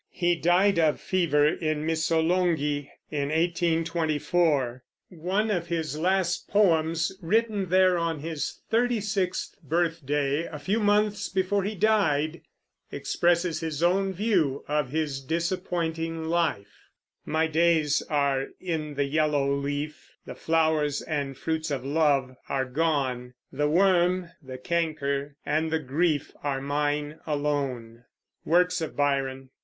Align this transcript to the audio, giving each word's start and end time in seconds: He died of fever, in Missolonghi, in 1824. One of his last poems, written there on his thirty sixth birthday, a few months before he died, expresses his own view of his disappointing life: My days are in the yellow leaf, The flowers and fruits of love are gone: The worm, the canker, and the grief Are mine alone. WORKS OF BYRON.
He 0.09 0.35
died 0.35 0.79
of 0.79 0.99
fever, 0.99 1.47
in 1.47 1.85
Missolonghi, 1.85 2.89
in 3.11 3.29
1824. 3.29 4.83
One 5.09 5.51
of 5.51 5.67
his 5.67 5.95
last 5.95 6.49
poems, 6.49 7.11
written 7.21 7.67
there 7.69 7.99
on 7.99 8.17
his 8.17 8.61
thirty 8.71 8.99
sixth 8.99 9.57
birthday, 9.61 10.45
a 10.45 10.57
few 10.57 10.79
months 10.79 11.29
before 11.29 11.61
he 11.63 11.75
died, 11.75 12.41
expresses 12.91 13.59
his 13.59 13.83
own 13.83 14.11
view 14.11 14.65
of 14.67 14.89
his 14.89 15.21
disappointing 15.23 16.23
life: 16.23 16.87
My 17.23 17.45
days 17.45 18.01
are 18.09 18.47
in 18.59 18.95
the 18.95 19.05
yellow 19.05 19.53
leaf, 19.53 20.13
The 20.25 20.33
flowers 20.33 21.03
and 21.03 21.37
fruits 21.37 21.69
of 21.69 21.85
love 21.85 22.35
are 22.49 22.65
gone: 22.65 23.35
The 23.51 23.69
worm, 23.69 24.31
the 24.41 24.57
canker, 24.57 25.35
and 25.45 25.69
the 25.69 25.77
grief 25.77 26.31
Are 26.43 26.59
mine 26.59 27.19
alone. 27.27 28.05
WORKS 28.45 28.81
OF 28.81 28.95
BYRON. 28.95 29.49